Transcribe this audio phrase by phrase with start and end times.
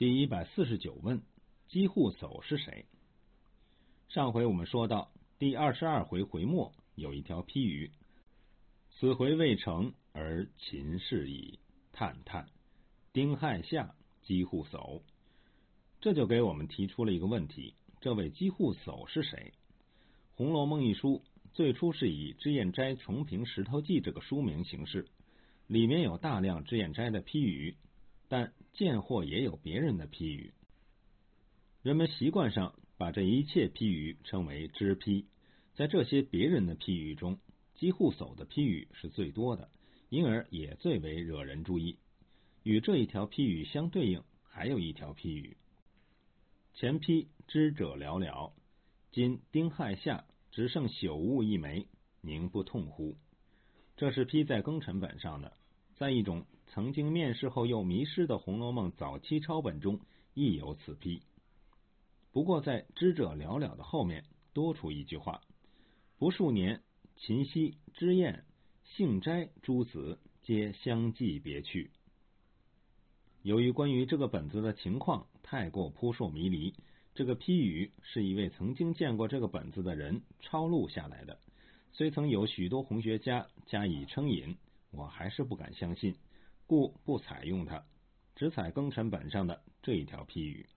[0.00, 1.20] 第一百四十九问：
[1.68, 2.86] 机户叟是谁？
[4.08, 7.90] 上回我们说到第二十二回回末有一条批语
[8.96, 11.58] ：“此回未成而秦氏矣。”
[11.92, 12.48] 叹叹，
[13.12, 15.02] 丁亥下机户叟，
[16.00, 19.52] 这就给我们提出了一个问题：这位机户叟是谁？
[20.34, 21.22] 《红楼梦》一书
[21.52, 25.08] 最初是以脂砚斋重评石头记这个书名形式，
[25.66, 27.76] 里面有大量脂砚斋的批语。
[28.30, 30.54] 但贱货也有别人的批语，
[31.82, 35.26] 人们习惯上把这一切批语称为知批。
[35.74, 37.40] 在这些别人的批语中，
[37.74, 39.68] 机户叟的批语是最多的，
[40.10, 41.98] 因而也最为惹人注意。
[42.62, 45.56] 与这一条批语相对应，还有一条批语：
[46.74, 48.52] 前批知者寥寥，
[49.10, 51.88] 今丁亥下，只剩朽物一枚，
[52.20, 53.16] 宁不痛乎？
[53.96, 55.52] 这是批在庚辰本上的。
[56.00, 60.00] 在一种曾经面世后又迷失的《红楼梦》早期抄本中，
[60.32, 61.20] 亦有此批。
[62.32, 65.42] 不过在“知者寥寥”的后面多出一句话
[66.16, 66.80] ：“不数年，
[67.18, 68.46] 秦溪、脂砚、
[68.82, 71.90] 杏斋诸子皆相继别去。”
[73.44, 76.72] 由于关于这个本子的情况太过扑朔迷离，
[77.14, 81.38] 这个批语是一位曾经见过这个本子的人抄录下来的，
[81.92, 84.56] 虽曾有许多红学家加以称引。
[84.90, 86.16] 我还是不敢相信，
[86.66, 87.84] 故不采用它，
[88.34, 90.68] 只采庚辰本上的这一条批语。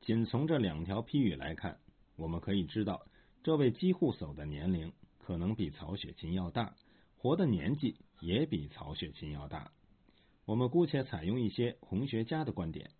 [0.00, 1.78] 仅从这两条批语来看，
[2.16, 3.06] 我们可以知道，
[3.42, 6.74] 这位机户叟的年龄可能比曹雪芹要大，
[7.16, 9.72] 活的年纪也比曹雪芹要大。
[10.44, 12.90] 我们姑且采用一些红学家的观点，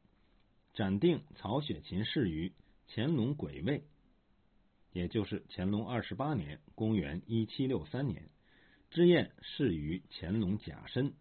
[0.74, 2.52] 暂定曹雪芹逝于
[2.88, 3.84] 乾隆癸未，
[4.92, 8.30] 也就是乾隆二十八年（公元一七六三年）。
[8.90, 11.14] 之燕逝于乾隆甲申，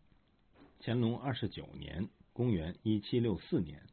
[0.80, 3.88] 乾隆二十九年（公元一七六四年）。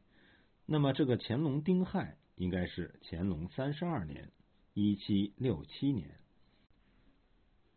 [0.65, 4.31] 那么，这个乾隆丁亥应该是乾隆三十二年
[4.73, 6.19] （一七六七年）。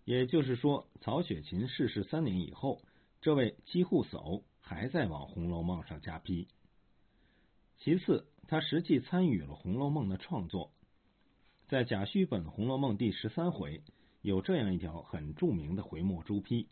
[0.07, 2.81] 也就是说，曹雪芹逝世三年以后，
[3.21, 6.49] 这位机户叟还在往《红楼梦》上加批。
[7.77, 10.73] 其次，他实际参与了《红楼梦》的创作，
[11.69, 13.83] 在贾戌本《红楼梦》第十三回。
[14.23, 16.69] 有这样一条很著名的回墨朱批：“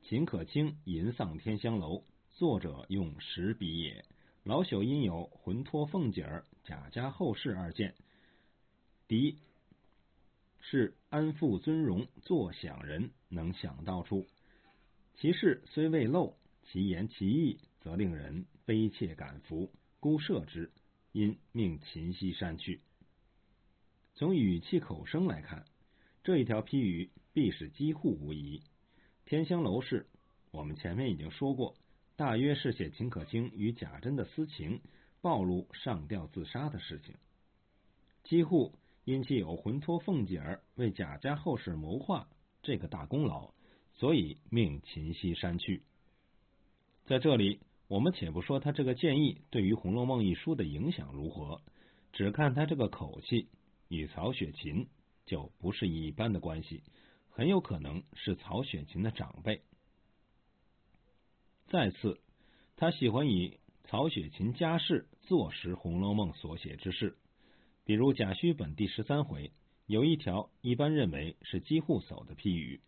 [0.00, 4.06] 秦可卿吟丧天香楼，作者用石笔也。
[4.42, 7.94] 老朽因有魂托凤姐儿、贾家后事二件，
[9.06, 9.36] 第一
[10.60, 14.26] 是安富尊荣坐享人，能想到处。
[15.16, 19.70] 其事虽未露，其言其意，则令人悲切感服，
[20.00, 20.72] 孤摄之，
[21.12, 22.80] 因命秦西山去。
[24.14, 25.66] 从语气口声来看。”
[26.22, 28.62] 这一条批语必是机户无疑。
[29.24, 30.06] 天香楼事，
[30.50, 31.74] 我们前面已经说过，
[32.16, 34.80] 大约是写秦可卿与贾珍的私情
[35.22, 37.14] 暴露上吊自杀的事情。
[38.24, 42.28] 机户因其有魂托凤姐儿为贾家后事谋划
[42.62, 43.54] 这个大功劳，
[43.94, 45.82] 所以命秦西山去。
[47.06, 51.62] 在这里，我们且不说他这个建议对于《红楼梦》一书的影响如何，
[52.12, 53.48] 只看他这个口气
[53.88, 54.86] 与曹雪芹。
[55.26, 56.82] 就不是一般的关系，
[57.30, 59.62] 很有可能是曹雪芹的长辈。
[61.68, 62.20] 再次，
[62.76, 67.16] 他喜欢以曹雪芹家世坐实《红楼梦》所写之事，
[67.84, 69.52] 比如贾诩本第十三回
[69.86, 72.80] 有一条，一般认为是机户叟的批语：“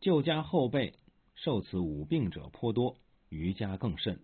[0.00, 0.94] 旧家后辈
[1.34, 2.96] 受此五病者颇多，
[3.28, 4.20] 余家更甚。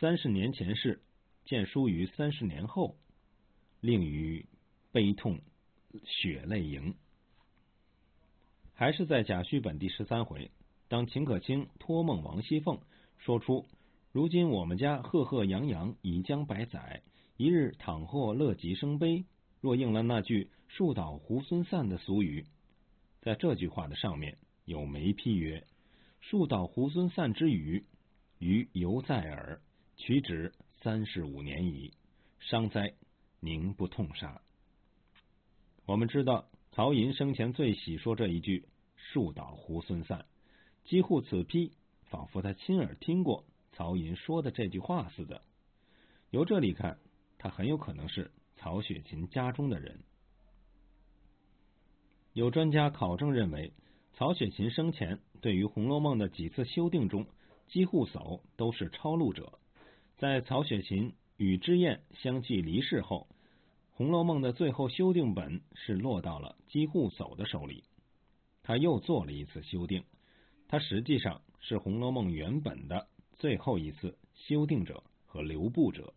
[0.00, 1.02] 三十年前事，
[1.44, 2.96] 见书于三十年后，
[3.80, 4.44] 令余
[4.90, 5.40] 悲痛。”
[6.04, 6.94] 血泪盈，
[8.74, 10.50] 还是在贾诩本第十三回，
[10.88, 12.80] 当秦可卿托梦王熙凤，
[13.18, 13.66] 说出
[14.10, 17.02] 如今我们家赫赫扬扬已将百载，
[17.36, 19.24] 一日倘或乐极生悲，
[19.60, 22.46] 若应了那句树倒猢狲散的俗语，
[23.20, 25.66] 在这句话的上面有眉批曰
[26.20, 27.84] ：“树倒猢狲散之语，
[28.38, 29.60] 余犹在耳，
[29.96, 31.92] 取止三十五年矣，
[32.40, 32.94] 伤哉，
[33.40, 34.40] 宁不痛杀？”
[35.84, 40.26] 我们知道，曹寅生前最喜说这一句“树倒猢狲散”，
[40.86, 41.72] 几乎此批
[42.04, 45.42] 仿佛他亲耳听过曹寅说的这句话似的。
[46.30, 46.98] 由这里看，
[47.36, 49.98] 他很有可能是曹雪芹家中的人。
[52.32, 53.72] 有专家考证认为，
[54.14, 57.26] 曹雪芹生前对于《红楼梦》的几次修订中，
[57.66, 59.58] 几乎叟都是抄录者。
[60.16, 63.26] 在曹雪芹与脂砚相继离世后。
[63.94, 67.84] 《红楼梦》的最后修订本是落到了机户叟的手里，
[68.62, 70.02] 他又做了一次修订，
[70.66, 73.06] 他实际上是《红楼梦》原本的
[73.36, 76.14] 最后一次修订者和留步者，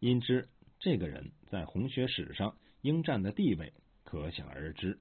[0.00, 0.48] 因之
[0.80, 3.72] 这个人在红学史上应占的地位
[4.02, 4.98] 可想而知。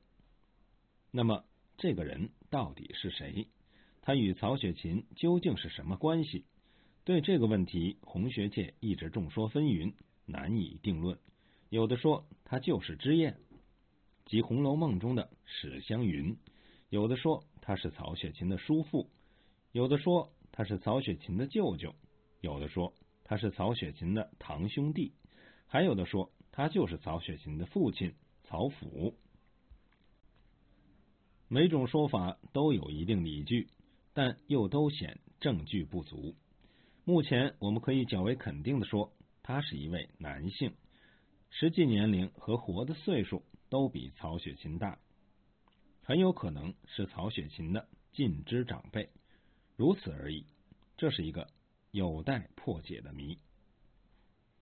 [1.09, 1.43] 那么，
[1.77, 3.47] 这个人到底是谁？
[4.03, 6.45] 他与曹雪芹究竟是什么关系？
[7.05, 9.93] 对这个问题，红学界一直众说纷纭，
[10.27, 11.17] 难以定论。
[11.73, 13.35] 有的说他就是脂砚，
[14.27, 16.35] 即《红楼梦》中的史湘云；
[16.89, 19.09] 有的说他是曹雪芹的叔父；
[19.71, 21.95] 有的说他是曹雪芹的舅舅；
[22.41, 22.93] 有的说
[23.23, 25.13] 他是曹雪芹的堂兄弟；
[25.65, 29.17] 还有的说他就是曹雪芹的父亲曹府。
[31.47, 33.67] 每种说法都有一定理据，
[34.13, 36.35] 但又都显证据不足。
[37.03, 39.11] 目前我们可以较为肯定的说，
[39.41, 40.75] 他是一位男性。
[41.55, 44.97] 实际年龄和活的岁数都比曹雪芹大，
[46.01, 49.09] 很有可能是曹雪芹的近支长辈，
[49.75, 50.47] 如此而已。
[50.97, 51.47] 这是一个
[51.91, 53.37] 有待破解的谜。